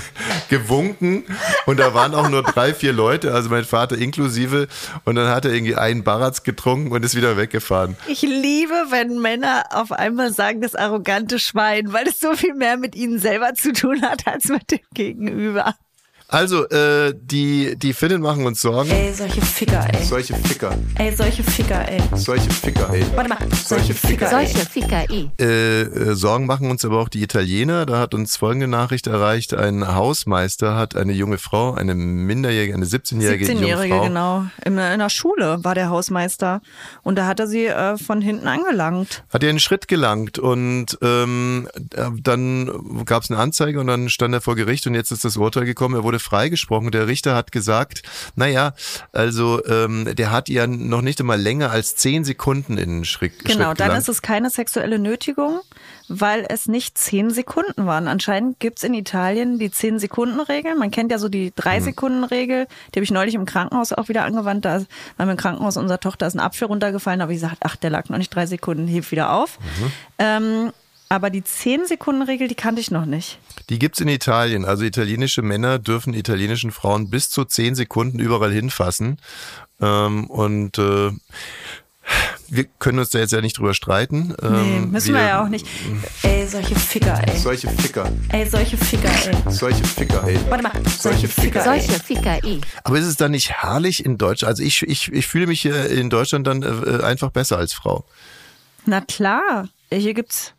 [0.50, 1.24] gewunken
[1.66, 4.68] und da waren auch nur drei, vier Leute, also mein Vater inklusive
[5.06, 7.96] und dann hat er irgendwie einen Baratz getrunken und ist wieder weggefahren.
[8.08, 12.78] Ich liebe, wenn Männer auf einmal sagen, das arrogante Schwein, weil es so viel mehr
[12.78, 15.76] mit ihnen selber zu tun hat, als mit dem Gegenüber.
[16.32, 18.90] Also, äh, die, die Finnen machen uns Sorgen.
[18.90, 20.06] Ey, solche Ficker, ey.
[20.06, 22.02] Solche Ficker, Ey, solche Ficker, ey.
[22.16, 23.04] solche Ficker, ey.
[23.16, 23.38] Warte mal.
[23.66, 24.30] Solche Ficker.
[24.30, 25.28] Solche Ficker eh.
[25.38, 27.86] Äh, äh, Sorgen machen uns aber auch die Italiener.
[27.86, 29.54] Da hat uns folgende Nachricht erreicht.
[29.54, 34.04] Ein Hausmeister hat eine junge Frau, eine minderjährige, eine 17-jährige junge 17-Jährige, Frau.
[34.06, 34.46] genau.
[34.64, 36.62] In, in der Schule war der Hausmeister.
[37.04, 39.26] Und da hat er sie äh, von hinten angelangt.
[39.34, 44.08] Hat ihr einen Schritt gelangt und ähm, äh, dann gab es eine Anzeige und dann
[44.08, 45.96] stand er vor Gericht und jetzt ist das Urteil gekommen.
[45.96, 46.92] Er wurde freigesprochen.
[46.92, 48.04] Der Richter hat gesagt,
[48.36, 48.74] naja,
[49.12, 53.44] also ähm, der hat ihr noch nicht einmal länger als zehn Sekunden in den Schritt,
[53.44, 55.62] Genau, Schritt dann ist es keine sexuelle Nötigung,
[56.08, 58.08] weil es nicht zehn Sekunden waren.
[58.08, 60.76] Anscheinend gibt's in Italien die zehn Sekunden Regel.
[60.76, 61.82] Man kennt ja so die drei.
[61.82, 62.68] Sekunden Regel.
[62.94, 64.66] Die habe ich neulich im Krankenhaus auch wieder angewandt.
[64.66, 64.84] Da
[65.18, 67.20] war im Krankenhaus unserer Tochter ist ein Apfel runtergefallen.
[67.20, 69.60] Da habe ich gesagt, ach, der lag noch nicht drei Sekunden, heb wieder auf.
[69.60, 69.92] Mhm.
[70.20, 70.74] Ähm,
[71.12, 73.38] aber die zehn Sekunden Regel, die kannte ich noch nicht.
[73.70, 74.64] Die gibt's in Italien.
[74.64, 79.18] Also italienische Männer dürfen italienischen Frauen bis zu zehn Sekunden überall hinfassen.
[79.82, 81.12] Ähm, und äh,
[82.50, 84.36] wir können uns da jetzt ja nicht drüber streiten.
[84.42, 85.68] Nee, Ähm, müssen wir, ja auch nicht.
[86.24, 87.38] Ey, solche Ficker, ey.
[87.38, 89.52] Solche Ficker, Ey, solche Ficker, ey.
[89.52, 90.40] solche Ficker, ey.
[90.50, 90.72] Warte mal.
[90.98, 91.82] Solche Ficker, ey.
[91.82, 92.60] Solche Ficker eh.
[92.84, 94.50] Aber ist es dann nicht herrlich in Deutschland?
[94.50, 98.06] Also ich, ich, ich fühle mich hier in Deutschland dann äh, einfach besser als Frau.
[98.86, 99.68] Na klar.
[99.94, 100.54] Hier gibt's,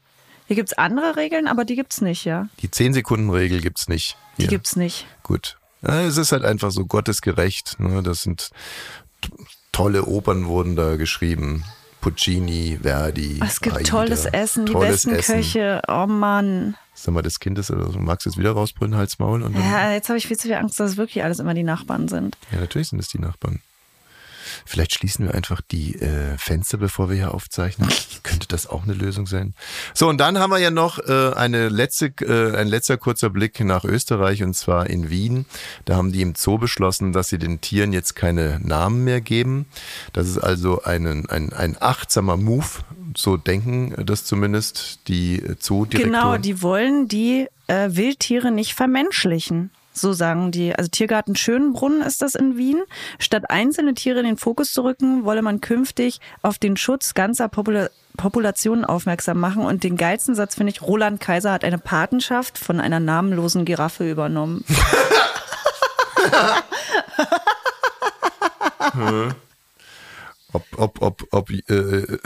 [0.46, 2.48] hier gibt's andere Regeln, aber die gibt's nicht, ja.
[2.60, 4.16] Die 10-Sekunden-Regel gibt's nicht.
[4.36, 4.48] Die Hier.
[4.50, 5.06] gibt's nicht.
[5.22, 5.56] Gut.
[5.82, 7.80] Ja, es ist halt einfach so gottesgerecht.
[7.80, 8.02] Ne?
[8.02, 8.50] Das sind
[9.72, 11.64] tolle Opern wurden da geschrieben.
[12.00, 13.40] Puccini, Verdi.
[13.44, 13.88] Es gibt Aida.
[13.88, 15.34] tolles Essen, die Tolles besten Essen.
[15.36, 15.82] Köche.
[15.86, 16.74] Oh Mann.
[16.94, 19.42] Sag mal, des Kindes, also magst du jetzt wieder rausbrüllen, Hals, Maul?
[19.42, 21.54] Und dann, Ja, jetzt habe ich viel zu viel Angst, dass es wirklich alles immer
[21.54, 22.36] die Nachbarn sind.
[22.50, 23.60] ja, natürlich sind es die Nachbarn.
[24.64, 27.88] Vielleicht schließen wir einfach die äh, Fenster, bevor wir hier aufzeichnen.
[28.22, 29.54] Könnte das auch eine Lösung sein?
[29.94, 33.60] So, und dann haben wir ja noch äh, eine letzte, äh, ein letzter kurzer Blick
[33.60, 35.46] nach Österreich und zwar in Wien.
[35.84, 39.66] Da haben die im Zoo beschlossen, dass sie den Tieren jetzt keine Namen mehr geben.
[40.12, 42.66] Das ist also ein, ein, ein achtsamer Move.
[43.16, 46.12] So denken das zumindest die Zoodirektoren.
[46.12, 49.70] Genau, die wollen die äh, Wildtiere nicht vermenschlichen.
[49.92, 50.74] So sagen die.
[50.74, 52.82] Also Tiergarten Schönbrunn ist das in Wien.
[53.18, 57.48] Statt einzelne Tiere in den Fokus zu rücken, wolle man künftig auf den Schutz ganzer
[57.48, 59.64] Popula Populationen aufmerksam machen.
[59.64, 64.10] Und den geilsten Satz finde ich, Roland Kaiser hat eine Patenschaft von einer namenlosen Giraffe
[64.10, 64.64] übernommen.
[70.52, 72.18] Ob, ob, ob, ob, äh,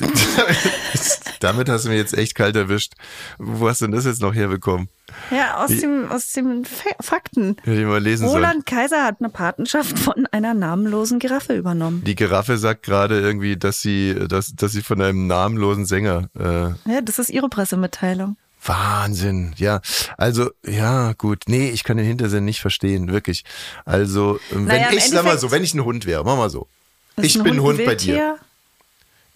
[1.40, 2.94] damit hast du mir jetzt echt kalt erwischt.
[3.38, 4.88] Wo hast du denn das jetzt noch herbekommen?
[5.30, 7.56] Ja, aus dem, aus Fa Fakten.
[7.62, 8.26] Hätte ich mal lesen.
[8.26, 12.02] Roland Kaiser hat eine Patenschaft von einer namenlosen Giraffe übernommen.
[12.04, 16.28] Die Giraffe sagt gerade irgendwie, dass sie, dass, dass sie von einem namenlosen Sänger.
[16.38, 18.36] Äh, Ja, das ist ihre Pressemitteilung.
[18.66, 19.80] Wahnsinn, ja.
[20.16, 21.44] Also, ja, gut.
[21.46, 23.44] Nee, ich kann den Hintersinn nicht verstehen, wirklich.
[23.84, 26.66] Also, wenn Naja, ich, sag mal so, wenn ich ein Hund wäre, mach mal so.
[27.16, 28.38] Ich bin ein Hund, ein bei dir.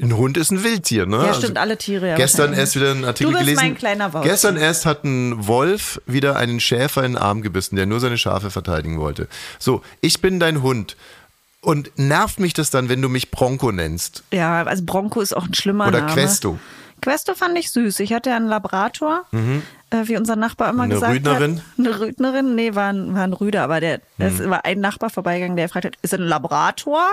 [0.01, 1.17] Ein Hund ist ein Wildtier, ne?
[1.27, 2.11] Ja, stimmt, alle Tiere.
[2.11, 3.61] Ja, Gestern erst wieder einen Artikel Du bist gelesen.
[3.65, 4.25] mein kleiner Wolf.
[4.25, 8.17] Gestern erst hat ein Wolf wieder einen Schäfer in den Arm gebissen, der nur seine
[8.17, 9.27] Schafe verteidigen wollte.
[9.59, 10.97] So, ich bin dein Hund.
[11.61, 14.23] Und nervt mich das dann, wenn du mich Bronco nennst?
[14.33, 16.13] Ja, also Bronco ist auch ein schlimmer Oder Name.
[16.13, 16.59] Questo?
[17.01, 17.99] Questo fand ich süß.
[18.01, 20.91] Ich hatte ja einen Labrator, äh, wie unser Nachbar immer Mhm.
[20.93, 21.57] Eine gesagt Rüdnerin?
[21.57, 21.65] hat.
[21.87, 22.55] Eine Rüdnerin?
[22.55, 24.51] Nee, war ein, war ein Rüder, aber der, es Mhm.
[24.51, 27.05] war ein Nachbar vorbeigegangen, der gefragt hat, ist ein Labrator?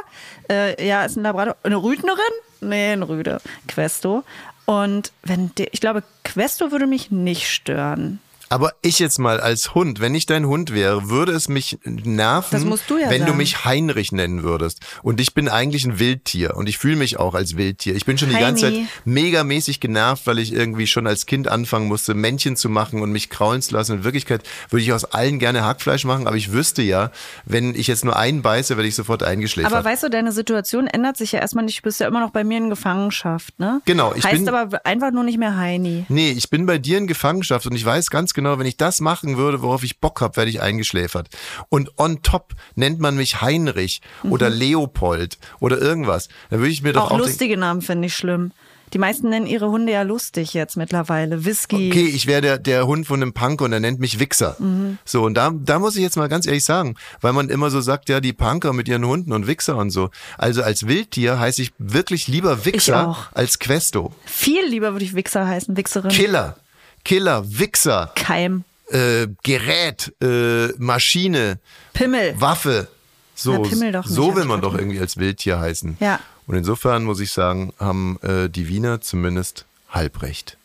[0.51, 1.55] Äh, ja, ist ein Labrator.
[1.63, 2.19] Eine Rüdnerin?
[2.61, 3.39] Nee, ein Rüde.
[3.67, 4.23] Questo.
[4.65, 8.19] Und wenn der, ich glaube, Questo würde mich nicht stören.
[8.49, 12.75] Aber ich jetzt mal als Hund, wenn ich dein Hund wäre, würde es mich nerven,
[12.87, 13.37] du ja wenn du sagen.
[13.37, 14.79] mich Heinrich nennen würdest.
[15.03, 17.95] Und ich bin eigentlich ein Wildtier und ich fühle mich auch als Wildtier.
[17.95, 18.55] Ich bin schon die ganze.
[18.71, 18.73] Zeit
[19.05, 23.29] megamäßig genervt, weil ich irgendwie schon als Kind anfangen musste, Männchen zu machen und mich
[23.29, 23.93] kraulen zu lassen.
[23.97, 27.11] In Wirklichkeit würde ich aus allen gerne Hackfleisch machen, aber ich wüsste ja,
[27.45, 29.73] wenn ich jetzt nur einen beiße, werde ich sofort eingeschläfert.
[29.73, 31.79] Aber weißt du, deine Situation ändert sich ja erstmal nicht.
[31.79, 33.81] Du bist ja immer noch bei mir in Gefangenschaft, ne?
[33.85, 36.05] Genau, ich heißt bin- aber einfach nur nicht mehr Heini.
[36.09, 39.01] Nee, ich bin bei dir in Gefangenschaft und ich weiß ganz genau, wenn ich das
[39.01, 41.29] machen würde, worauf ich Bock habe, werde ich eingeschläfert.
[41.69, 46.27] Und on top nennt man mich Heinrich oder Leopold oder irgendwas.
[46.51, 47.15] Dann würde ich mir doch Mhm.
[47.15, 48.51] Auch auch, lustige Namen finde ich schlimm.
[48.93, 51.43] Die meisten nennen ihre Hunde ja lustig jetzt mittlerweile.
[51.43, 51.89] Whisky.
[51.89, 54.55] okay, ich wäre der, der Hund von einem Punk und er nennt mich Wichser.
[54.59, 54.99] Mhm.
[55.03, 57.81] So, und da, da muss ich jetzt mal ganz ehrlich sagen, weil man immer so
[57.81, 60.11] sagt, ja, die Punker mit ihren Hunden und Wichser und so.
[60.37, 64.13] Also als Wildtier heiße ich wirklich lieber Wichser als Questo.
[64.25, 66.11] Viel lieber würde ich Wichser heißen, Wichserin.
[66.11, 66.55] Killer,
[67.05, 68.63] Killer, Wichser, Keim.
[68.89, 71.59] äh, Gerät, äh, Maschine,
[71.93, 72.33] Pimmel.
[72.41, 72.87] Waffe.
[73.35, 75.97] So, Na, Pimmel doch nicht, so will ich man doch irgendwie als Wildtier heißen.
[75.99, 76.19] Ja.
[76.47, 80.57] Und insofern muss ich sagen, haben äh, die Wiener zumindest halbrecht.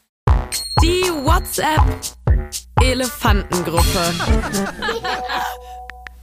[0.82, 1.84] Die WhatsApp
[2.82, 4.14] Elefantengruppe.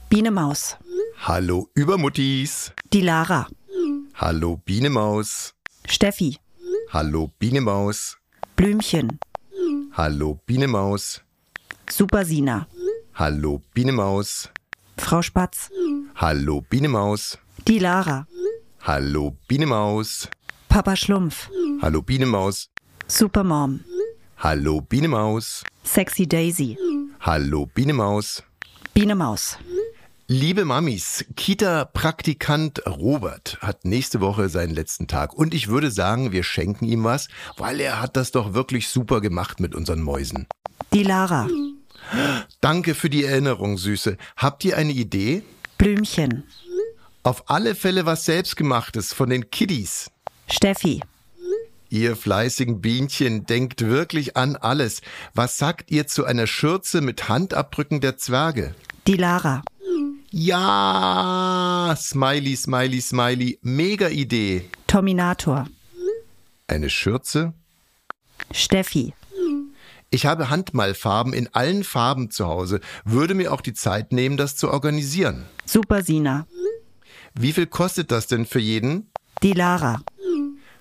[0.08, 0.76] Biene Maus.
[1.20, 2.72] Hallo Übermuttis.
[2.92, 3.46] Die Lara.
[4.16, 5.54] Hallo Bienemaus.
[5.88, 6.38] Steffi.
[6.92, 8.16] Hallo Bienemaus.
[8.56, 9.20] Blümchen.
[9.96, 11.22] Hallo Bienemaus.
[11.90, 12.66] Super Sina.
[13.14, 14.48] Hallo Bienemaus.
[14.96, 15.70] Frau Spatz.
[16.16, 17.38] Hallo Bienemaus.
[17.66, 18.26] Die Lara.
[18.86, 20.28] Hallo Bienemaus.
[20.68, 21.48] Papa Schlumpf.
[21.82, 22.68] Hallo Bienemaus.
[23.06, 23.80] Supermom.
[24.38, 25.64] Hallo Bienemaus.
[25.82, 26.76] Sexy Daisy.
[27.20, 28.42] Hallo Bienemaus.
[28.94, 29.56] Biene Maus.
[30.30, 36.42] Liebe Mamis, Kita-Praktikant Robert hat nächste Woche seinen letzten Tag und ich würde sagen, wir
[36.42, 40.46] schenken ihm was, weil er hat das doch wirklich super gemacht mit unseren Mäusen.
[40.92, 41.48] Die Lara.
[42.60, 44.18] Danke für die Erinnerung, Süße.
[44.36, 45.44] Habt ihr eine Idee?
[45.78, 46.44] Blümchen.
[47.22, 50.10] Auf alle Fälle was selbstgemachtes von den Kiddies.
[50.46, 51.00] Steffi.
[51.88, 55.00] Ihr fleißigen Bienchen denkt wirklich an alles.
[55.32, 58.74] Was sagt ihr zu einer Schürze mit Handabdrücken der Zwerge?
[59.06, 59.62] Die Lara.
[60.30, 64.68] Ja, Smiley, Smiley, Smiley, mega Idee.
[64.86, 65.66] Terminator.
[66.66, 67.54] Eine Schürze?
[68.50, 69.14] Steffi.
[70.10, 74.56] Ich habe Handmalfarben in allen Farben zu Hause, würde mir auch die Zeit nehmen, das
[74.56, 75.44] zu organisieren.
[75.66, 76.46] Super Sina.
[77.34, 79.10] Wie viel kostet das denn für jeden?
[79.42, 80.02] Die Lara.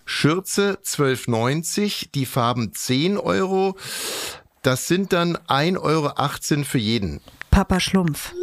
[0.06, 3.76] Schürze 12,90, die Farben 10 Euro.
[4.62, 7.22] Das sind dann 1,18 Euro für jeden.
[7.52, 8.34] Papa Schlumpf.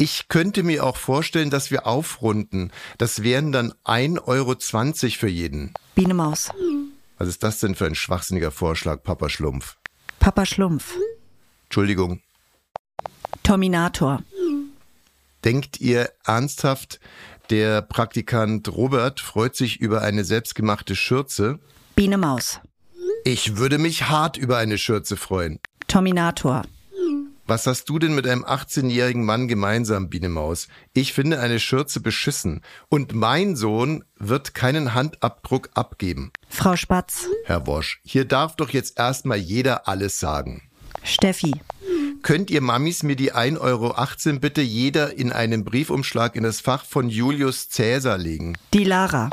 [0.00, 2.70] Ich könnte mir auch vorstellen, dass wir aufrunden.
[2.98, 4.54] Das wären dann 1,20 Euro
[5.18, 5.74] für jeden.
[5.96, 6.50] Biene Maus.
[7.18, 9.76] Was ist das denn für ein schwachsinniger Vorschlag, Papa Schlumpf?
[10.20, 10.94] Papa Schlumpf.
[11.64, 12.22] Entschuldigung.
[13.42, 14.22] Terminator.
[15.44, 17.00] Denkt ihr ernsthaft,
[17.50, 21.58] der Praktikant Robert freut sich über eine selbstgemachte Schürze?
[21.96, 22.60] Biene Maus.
[23.24, 25.58] Ich würde mich hart über eine Schürze freuen.
[25.88, 26.62] Terminator.
[27.50, 30.68] Was hast du denn mit einem 18-jährigen Mann gemeinsam, Biene Maus?
[30.92, 32.60] Ich finde eine Schürze beschissen.
[32.90, 36.30] Und mein Sohn wird keinen Handabdruck abgeben.
[36.50, 37.24] Frau Spatz.
[37.46, 40.68] Herr Wosch, hier darf doch jetzt erstmal jeder alles sagen.
[41.02, 41.54] Steffi.
[42.20, 46.84] Könnt ihr Mamis mir die 1,18 Euro bitte jeder in einem Briefumschlag in das Fach
[46.84, 48.58] von Julius Cäsar legen?
[48.74, 49.30] Die Lara.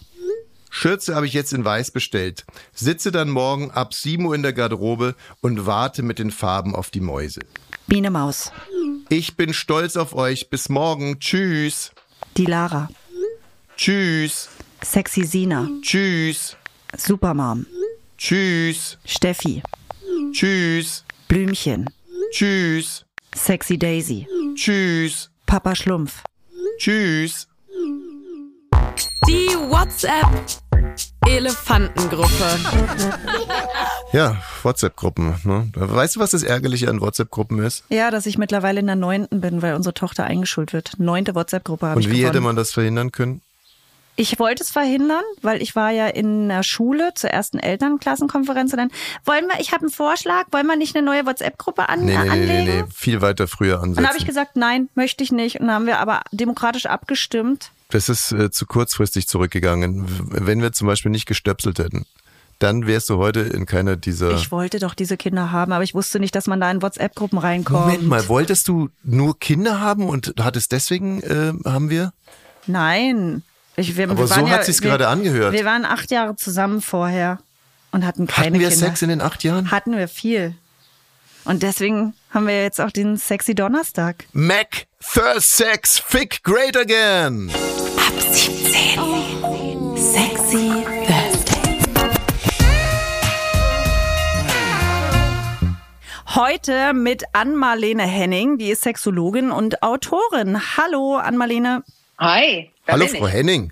[0.69, 2.45] Schürze habe ich jetzt in weiß bestellt.
[2.73, 6.91] Sitze dann morgen ab 7 Uhr in der Garderobe und warte mit den Farben auf
[6.91, 7.41] die Mäuse.
[7.88, 8.52] Biene Maus.
[9.10, 10.50] Ich bin stolz auf euch.
[10.50, 11.19] Bis morgen.
[11.19, 11.91] Tschüss.
[12.38, 12.89] Die Lara.
[13.78, 14.50] Tschüss.
[14.84, 15.69] Sexy Sina.
[15.82, 16.56] Tschüss.
[16.98, 17.65] Supermom.
[18.17, 18.98] Tschüss.
[19.06, 19.62] Steffi.
[20.32, 21.04] Tschüss.
[21.28, 21.89] Blümchen.
[22.32, 23.06] Tschüss.
[23.36, 24.28] Sexy Daisy.
[24.56, 25.30] Tschüss.
[25.45, 26.24] Papa Schlumpf.
[26.80, 27.48] Tschüss.
[29.28, 30.30] Die WhatsApp
[31.27, 32.59] Elefantengruppe.
[34.13, 35.35] Ja, WhatsApp-Gruppen.
[35.43, 35.69] Ne?
[35.75, 37.83] Weißt du, was das Ärgerliche an WhatsApp-Gruppen ist?
[37.89, 40.93] Ja, dass ich mittlerweile in der neunten bin, weil unsere Tochter eingeschult wird.
[40.97, 42.27] Neunte WhatsApp-Gruppe habe Und ich wie gewonnen.
[42.27, 43.41] hätte man das verhindern können?
[44.17, 48.77] Ich wollte es verhindern, weil ich war ja in der Schule zur ersten Elternklassenkonferenz und
[48.77, 48.91] dann
[49.25, 52.23] wollen wir, ich habe einen Vorschlag, wollen wir nicht eine neue WhatsApp-Gruppe an, Nee, nee,
[52.23, 52.65] nee, anlegen?
[52.65, 52.88] nee, nee.
[52.93, 53.95] Viel weiter früher Und ansetzen.
[54.03, 55.59] dann habe ich gesagt, nein, möchte ich nicht.
[55.59, 57.71] Und dann haben wir aber demokratisch abgestimmt.
[57.95, 60.05] Das ist äh, zu kurzfristig zurückgegangen.
[60.29, 62.05] Wenn wir zum Beispiel nicht gestöpselt hätten,
[62.60, 64.31] dann wärst du heute in keiner dieser.
[64.31, 67.38] Ich wollte doch diese Kinder haben, aber ich wusste nicht, dass man da in WhatsApp-Gruppen
[67.39, 67.79] reinkommt.
[67.86, 72.12] Moment mal, wolltest du nur Kinder haben und hattest deswegen, äh, haben wir?
[72.67, 73.43] Nein.
[73.77, 75.53] Ich, wir, Aber wir so hat sich's wir- gerade angehört.
[75.53, 77.39] Wir waren acht Jahre zusammen vorher
[77.91, 78.86] und hatten keine Hatten wir Kinder.
[78.88, 79.71] Sex in den acht Jahren?
[79.71, 80.55] Hatten wir viel.
[81.43, 84.25] Und deswegen haben wir jetzt auch den Sexy Donnerstag.
[84.34, 87.49] Mac, Thirst, Sex, Fick, Great Again.
[87.97, 89.97] Ab 17.
[89.97, 91.79] Sexy Thursday.
[96.35, 100.59] Heute mit Ann-Marlene Henning, die ist Sexologin und Autorin.
[100.77, 101.83] Hallo, Ann-Marlene.
[102.19, 102.71] Hi.
[102.87, 103.27] Hallo, Frau.
[103.27, 103.71] Henning.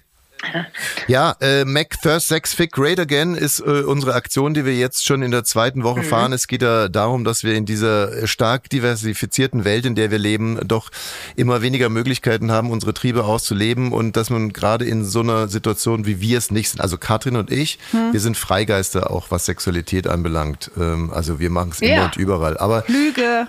[1.08, 5.06] Ja, äh, Mac Thirst Sex Fick Great Again ist äh, unsere Aktion, die wir jetzt
[5.06, 6.34] schon in der zweiten Woche fahren.
[6.34, 10.60] Es geht da darum, dass wir in dieser stark diversifizierten Welt, in der wir leben,
[10.67, 10.89] doch
[11.36, 16.06] immer weniger Möglichkeiten haben, unsere Triebe auszuleben und dass man gerade in so einer Situation,
[16.06, 17.79] wie wir es nicht sind, also Katrin und ich,
[18.12, 20.71] wir sind Freigeister auch, was Sexualität anbelangt.
[20.77, 22.06] Ähm, also wir machen es immer Ja.
[22.06, 22.58] und überall.
[22.58, 23.47] Aber, Lüge.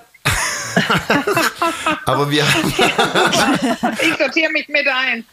[2.04, 2.74] aber wir haben
[4.02, 5.24] Ich sortiere mich mit ein.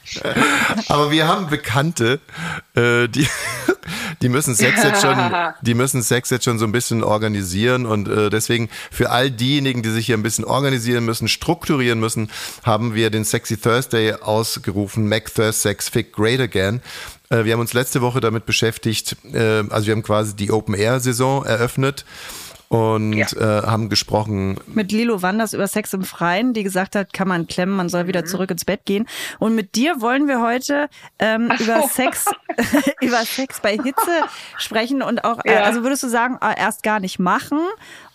[0.88, 2.20] Aber wir haben Bekannte,
[2.76, 3.28] äh, die,
[4.22, 5.18] die müssen Sex jetzt schon,
[5.62, 9.84] die müssen Sex jetzt schon so ein bisschen organisieren und äh, deswegen für all diejenigen,
[9.84, 12.30] die sich hier ein bisschen organisieren müssen, strukturieren müssen,
[12.64, 16.82] haben wir den Sexy Thursday ausgerufen, Mac Thirst Sex Fick Great Again.
[17.30, 20.76] Äh, wir haben uns letzte Woche damit beschäftigt, äh, also wir haben quasi die Open
[20.76, 22.06] Air Saison eröffnet
[22.72, 23.28] und Ja.
[23.36, 27.46] äh, haben gesprochen Mit Lilo Wanders über Sex im Freien, die gesagt hat, kann man
[27.48, 28.08] klemmen, man soll Mhm.
[28.08, 29.08] wieder zurück ins Bett gehen.
[29.40, 31.66] Und mit dir wollen wir heute ähm, so.
[31.66, 32.26] über Sex,
[33.02, 34.24] über Sex bei Hitze
[34.58, 35.64] sprechen und auch, äh, Ja.
[35.64, 37.60] also würdest du sagen, äh, erst gar nicht machen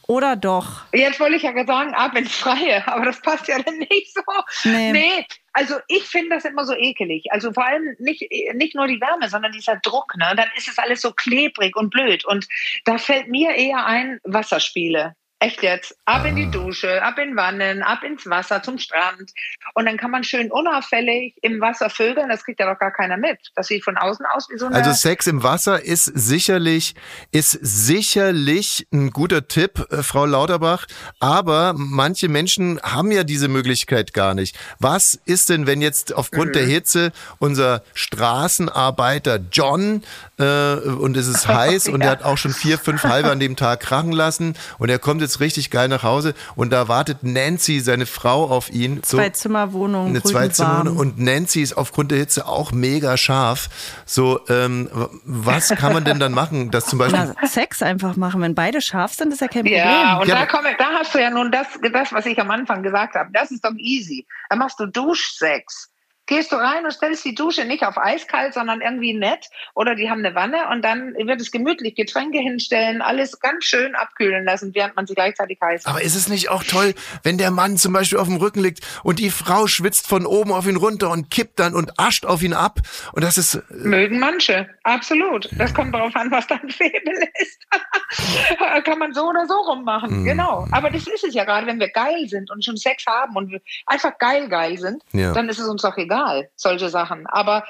[0.06, 0.84] oder doch?
[0.92, 4.22] Jetzt wollte ich ja sagen, ab ins Freie, aber das passt ja dann nicht so.
[4.64, 5.26] Nee.
[5.52, 7.24] also ich finde das immer so ekelig.
[7.30, 10.14] Also vor allem nicht, nicht nur die Wärme, sondern dieser Druck.
[10.16, 10.34] Ne?
[10.36, 12.24] Dann ist es alles so klebrig und blöd.
[12.24, 12.46] Und
[12.84, 15.14] da fällt mir eher ein Wasserspiele.
[15.38, 15.94] Echt jetzt.
[16.06, 19.32] Ab in die Dusche, ab in Wannen, ab ins Wasser, zum Strand.
[19.74, 22.30] Und dann kann man schön unauffällig im Wasser vögeln.
[22.30, 23.38] Das kriegt ja doch gar keiner mit.
[23.54, 24.76] Das sieht von außen aus wie so eine...
[24.76, 26.94] Also Sex im Wasser ist sicherlich,
[27.32, 30.86] ist sicherlich ein guter Tipp, äh, Frau Lauterbach.
[31.20, 34.58] Aber manche Menschen haben ja diese Möglichkeit gar nicht.
[34.78, 40.02] Was ist denn, wenn jetzt aufgrund der Hitze unser Straßenarbeiter John
[40.38, 43.54] äh, und es ist heiß und er hat auch schon vier, fünf halbe an dem
[43.54, 47.80] Tag krachen lassen und er kommt jetzt richtig geil nach Hause und da wartet Nancy,
[47.80, 49.02] seine Frau, auf ihn.
[49.04, 53.68] So, Zwei Zimmerwohnung, eine Zweizimmerwohnung und Nancy ist aufgrund der Hitze auch mega scharf.
[54.04, 54.88] So, ähm,
[55.24, 58.40] was kann man denn dann machen, dass zum Beispiel Na, Sex einfach machen.
[58.40, 59.78] Wenn beide scharf sind, ist ja kein Problem.
[59.78, 62.50] Ja, und Ja, da, komme, da hast du ja nun das, das, was ich am
[62.50, 63.30] Anfang gesagt habe.
[63.32, 64.26] Das ist doch easy.
[64.48, 65.90] Da machst du Duschsex.
[66.26, 69.48] Gehst du rein und stellst die Dusche nicht auf eiskalt, sondern irgendwie nett.
[69.74, 73.94] Oder die haben eine Wanne und dann wird es gemütlich Getränke hinstellen, alles ganz schön
[73.94, 77.50] abkühlen lassen, während man sie gleichzeitig heiß Aber ist es nicht auch toll, wenn der
[77.50, 80.76] Mann zum Beispiel auf dem Rücken liegt und die Frau schwitzt von oben auf ihn
[80.76, 82.80] runter und kippt dann und ascht auf ihn ab?
[83.12, 85.48] Und das ist, Mögen manche, absolut.
[85.56, 87.58] Das kommt darauf an, was dein Faible ist.
[88.84, 90.24] Kann man so oder so rummachen, Mhm.
[90.24, 90.66] genau.
[90.72, 93.60] Aber das ist es ja gerade, wenn wir geil sind und schon Sex haben und
[93.86, 95.32] einfach geil geil sind, Ja.
[95.32, 96.15] dann ist es uns doch egal,
[96.56, 97.26] solche Sachen.
[97.26, 97.64] Aber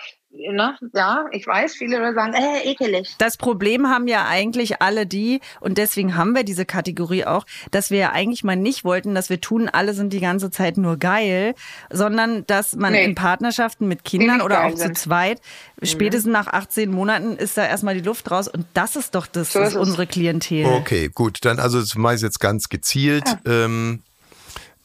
[0.52, 3.14] na, ja, ich weiß, viele sagen, äh, ekelig.
[3.16, 7.90] Das Problem haben ja eigentlich alle die, und deswegen haben wir diese Kategorie auch, dass
[7.90, 10.98] wir ja eigentlich mal nicht wollten, dass wir tun, alle sind die ganze Zeit nur
[10.98, 11.54] geil,
[11.90, 13.04] sondern dass man Nee.
[13.04, 14.88] in Partnerschaften mit Kindern oder auch zu sind.
[14.90, 14.94] Mhm.
[14.96, 15.40] zweit,
[15.82, 19.54] spätestens nach 18 Monaten ist da erstmal die Luft raus und das ist doch das,
[19.54, 20.66] So das ist unsere Klientel.
[20.66, 23.24] okay, gut, dann also das mache ich jetzt ganz gezielt.
[23.46, 24.02] Ähm,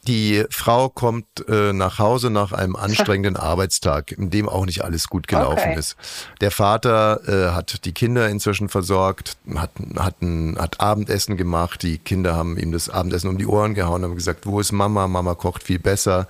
[0.07, 5.07] die Frau kommt äh, nach Hause nach einem anstrengenden Arbeitstag, in dem auch nicht alles
[5.07, 5.77] gut gelaufen Okay.
[5.77, 5.95] ist.
[6.39, 11.83] Der Vater äh, hat die Kinder inzwischen versorgt, hat, hat, ein, hat Abendessen gemacht.
[11.83, 15.07] Die Kinder haben ihm das Abendessen um die Ohren gehauen, haben gesagt, wo ist Mama?
[15.07, 16.27] Mama kocht viel besser.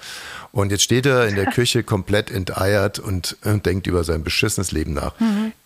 [0.51, 4.71] Und jetzt steht er in der Küche komplett enteiert und, äh, denkt über sein beschissenes
[4.71, 5.13] Leben nach.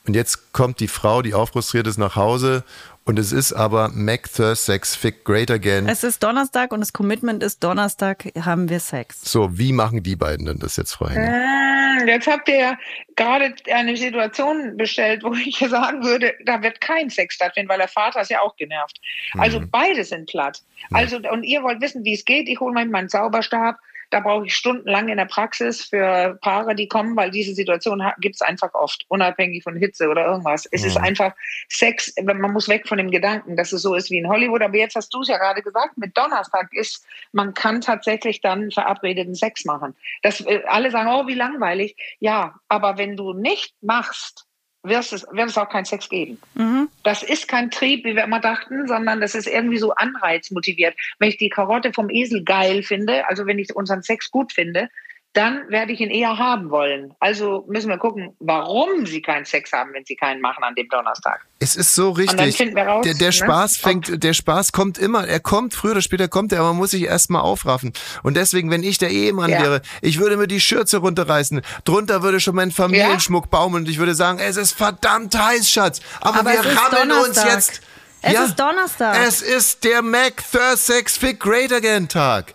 [0.06, 2.64] Und jetzt kommt die Frau, die aufrustriert ist, nach Hause
[3.06, 5.88] und es ist aber Mac Thirst Sex Fick Great Again.
[5.88, 9.22] Es ist Donnerstag und das Commitment ist Donnerstag haben wir Sex.
[9.24, 11.32] So, wie machen die beiden denn das jetzt, Frau Henning?
[11.32, 12.78] Hm, Jetzt habt ihr
[13.16, 17.88] gerade eine Situation bestellt, wo ich sagen würde, da wird kein Sex stattfinden, weil der
[17.88, 19.00] Vater ist ja auch genervt.
[19.38, 20.62] Also beide sind platt.
[20.92, 22.50] Also und ihr wollt wissen, wie es geht.
[22.50, 23.78] Ich hole mal meinen Zauberstab.
[24.10, 28.36] Da brauche ich stundenlang in der Praxis für Paare, die kommen, weil diese Situation gibt
[28.36, 30.68] es einfach oft, unabhängig von Hitze oder irgendwas.
[30.72, 31.34] Es ist einfach
[31.70, 34.62] Sex, man muss weg von dem Gedanken, dass es so ist wie in Hollywood.
[34.62, 38.72] Aber jetzt hast du es ja gerade gesagt, mit Donnerstag ist, man kann tatsächlich dann
[38.72, 39.96] verabredeten Sex machen.
[40.22, 41.96] Das, äh, alle sagen, oh, wie langweilig.
[42.20, 44.45] Ja, aber wenn du nicht machst,
[44.88, 46.40] wird es, wird es auch keinen Sex geben.
[46.54, 46.90] Mhm.
[47.04, 50.96] Das ist kein Trieb, wie wir immer dachten, sondern das ist irgendwie so anreizmotiviert.
[51.20, 54.90] Wenn ich die Karotte vom Esel geil finde, also wenn ich unseren Sex gut finde,
[55.36, 57.14] dann werde ich ihn eher haben wollen.
[57.20, 60.88] Also müssen wir gucken, warum sie keinen Sex haben, wenn sie keinen machen an dem
[60.90, 61.42] Donnerstag.
[61.60, 62.58] Es ist so Und dann richtig.
[62.58, 65.28] finden wir raus, Der, der ne, Spaß fängt, der Spaß kommt immer.
[65.28, 67.94] Er kommt, früher oder später kommt er, aber man muss sich erstmal aufraffen.
[68.24, 69.62] Und deswegen, wenn ich der Ehemann Ja.
[69.62, 71.62] wäre, ich würde mir die Schürze runterreißen.
[71.84, 76.00] Drunter würde schon mein Familienschmuck baumeln und ich würde sagen, es ist verdammt heiß, Schatz.
[76.22, 77.52] Aber, Aber wir rammeln uns Donnerstag.
[77.52, 77.82] jetzt.
[78.22, 79.18] Es ist Donnerstag.
[79.28, 80.44] Es ist der Mac
[80.76, 82.54] Sex Fit Great Again Tag.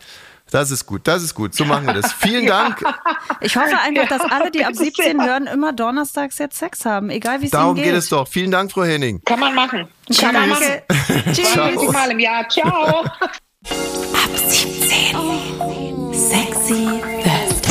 [0.51, 1.55] Das ist gut, das ist gut.
[1.55, 2.13] So machen wir das.
[2.19, 2.83] Vielen Dank.
[3.41, 6.59] Ich hoffe einfach, dass alle, die ab Das ist 17 ja- hören, immer donnerstags jetzt
[6.59, 7.85] Sex haben, egal wie es ihnen Darum geht.
[7.85, 8.27] geht es doch.
[8.29, 9.21] Vielen Dank, Frau Henning.
[9.25, 9.87] Kann man machen.
[10.19, 10.65] Kann man machen.
[11.33, 11.53] Tschüss.
[11.53, 12.49] 20 Mal im Jahr.
[12.49, 13.05] Ciao.
[13.05, 13.11] Ab
[14.49, 16.13] 17.
[16.13, 17.71] Sexy Thursday.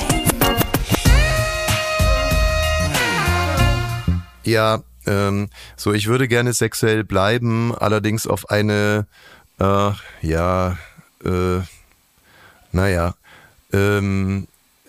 [4.43, 9.05] Ja, ähm, so ich würde gerne sexuell bleiben, allerdings auf eine,
[9.59, 10.77] äh, ja,
[11.23, 11.59] äh,
[12.71, 13.13] naja,
[13.73, 14.47] ähm,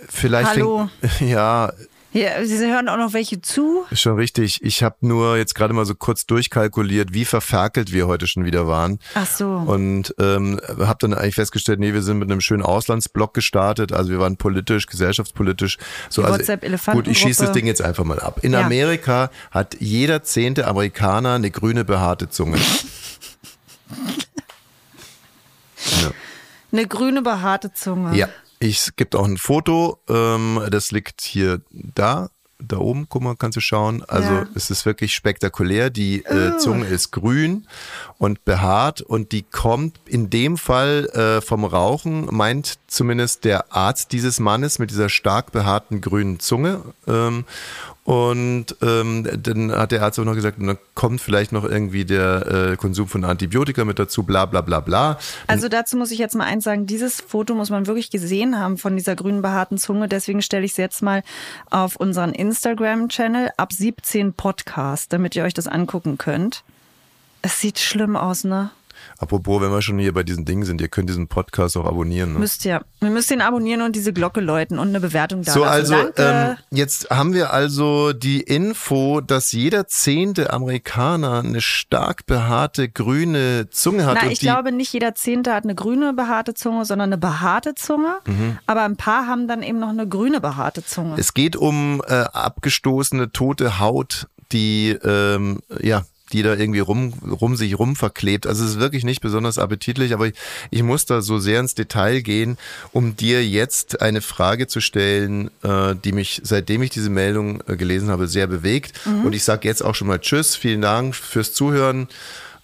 [0.09, 0.51] vielleicht.
[0.51, 0.89] Hallo.
[1.01, 1.73] Fängt, ja,
[2.13, 3.85] Ja, Sie hören auch noch welche zu.
[3.91, 4.63] ist schon richtig.
[4.65, 8.67] Ich habe nur jetzt gerade mal so kurz durchkalkuliert, wie verferkelt wir heute schon wieder
[8.67, 8.99] waren.
[9.15, 9.47] Ach so.
[9.49, 13.93] Und ähm, habe dann eigentlich festgestellt, nee, wir sind mit einem schönen Auslandsblock gestartet.
[13.93, 15.79] Also wir waren politisch, gesellschaftspolitisch.
[16.09, 17.11] So, Die also, WhatsApp-Elefantengruppe.
[17.11, 18.41] gut, ich schieße das Ding jetzt einfach mal ab.
[18.43, 18.63] In Ja.
[18.63, 22.57] Amerika hat jeder zehnte Amerikaner eine grüne behaarte Zunge.
[26.73, 28.17] Eine grüne behaarte Zunge.
[28.17, 28.29] Ja,
[28.59, 32.31] ich, es gibt auch ein Foto, ähm, das liegt hier da.
[32.63, 34.05] Da oben, guck mal, kannst du schauen.
[34.07, 34.47] Also Ja.
[34.55, 35.89] es ist wirklich spektakulär.
[35.89, 37.67] Die äh, Zunge ist grün
[38.19, 44.13] und behaart und die kommt in dem Fall äh, vom Rauchen, meint zumindest der Arzt
[44.13, 46.83] dieses Mannes mit dieser stark behaarten grünen Zunge.
[47.07, 47.47] Ähm,
[48.11, 52.73] und ähm, dann hat der Arzt auch noch gesagt, dann kommt vielleicht noch irgendwie der
[52.73, 55.17] äh, Konsum von Antibiotika mit dazu, bla bla bla bla.
[55.47, 58.79] Also dazu muss ich jetzt mal eins sagen, dieses Foto muss man wirklich gesehen haben
[58.79, 60.09] von dieser grünen behaarten Zunge.
[60.09, 61.23] Deswegen stelle ich es jetzt mal
[61.71, 66.65] auf unseren Instagram-Channel ab 17 Podcast, damit ihr euch das angucken könnt.
[67.43, 68.73] Es sieht schlimm aus, ne?
[69.21, 72.33] Apropos, wenn wir schon hier bei diesen Dingen sind, ihr könnt diesen Podcast auch abonnieren.
[72.33, 72.39] Ne?
[72.39, 72.83] Müsst ihr.
[73.01, 76.57] Wir müssen ihn abonnieren und diese Glocke läuten und eine Bewertung da So, also ähm,
[76.71, 84.07] jetzt haben wir also die Info, dass jeder zehnte Amerikaner eine stark behaarte grüne Zunge
[84.07, 84.17] hat.
[84.23, 88.17] Na, ich glaube nicht jeder Zehnte hat eine grüne behaarte Zunge, sondern eine behaarte Zunge.
[88.27, 88.59] Mhm.
[88.67, 91.17] Aber ein paar haben dann eben noch eine grüne behaarte Zunge.
[91.19, 97.57] Es geht um äh, abgestoßene tote Haut, die ähm, ja die da irgendwie rum, rum
[97.57, 98.47] sich rum verklebt.
[98.47, 100.35] Also es ist wirklich nicht besonders appetitlich, aber ich,
[100.71, 102.59] ich muss da so sehr ins Detail gehen,
[102.93, 107.77] um dir jetzt eine Frage zu stellen, äh, die mich, seitdem ich diese Meldung äh,
[107.77, 109.01] gelesen habe, sehr bewegt.
[109.25, 112.09] Und ich sage jetzt auch schon mal Tschüss, vielen Dank fürs Zuhören.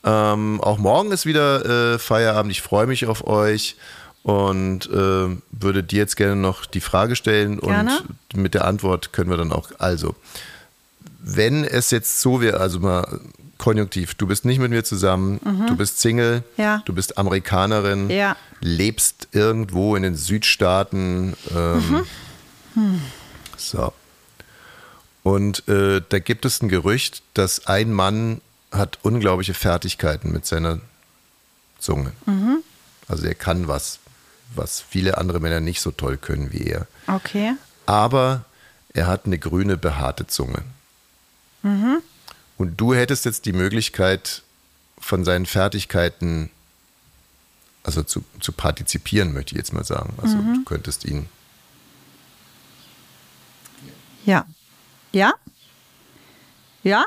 [0.04, 2.52] Ähm, auch morgen ist wieder äh, Feierabend.
[2.52, 3.76] Ich freue mich auf euch
[4.22, 8.00] und äh, würde dir jetzt gerne noch die Frage stellen Gerne.
[8.32, 9.70] und mit der Antwort können wir dann auch.
[9.78, 10.14] Also,
[11.20, 13.20] wenn es jetzt so wäre, also mal
[13.58, 16.62] konjunktiv, du bist nicht mit mir zusammen, du bist Single, Mhm.
[16.62, 16.82] Ja.
[16.84, 18.36] du bist Amerikanerin, Ja.
[18.60, 21.34] lebst irgendwo in den Südstaaten.
[21.54, 22.04] Ähm,
[22.74, 23.00] Mhm.
[23.56, 23.92] So.
[25.22, 28.40] Und äh, da gibt es ein Gerücht, dass ein Mann
[28.70, 30.80] hat unglaubliche Fertigkeiten mit seiner
[31.78, 32.12] Zunge.
[32.26, 32.58] Mhm.
[33.08, 33.98] Also er kann was,
[34.54, 36.86] was viele andere Männer nicht so toll können wie er.
[37.06, 37.54] Okay.
[37.86, 38.44] Aber
[38.92, 40.62] er hat eine grüne behaarte Zunge.
[42.58, 44.42] Und du hättest jetzt die Möglichkeit,
[44.98, 46.50] von seinen Fertigkeiten,
[47.82, 50.14] also zu, zu partizipieren, möchte ich jetzt mal sagen.
[50.20, 51.28] Also du könntest ihn.
[54.24, 54.46] Ja.
[55.12, 55.34] Ja?
[56.82, 57.04] Ja?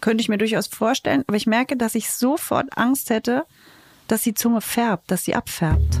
[0.00, 3.44] Könnte ich mir durchaus vorstellen, aber ich merke, dass ich sofort Angst hätte,
[4.08, 6.00] dass die Zunge färbt, dass sie abfärbt.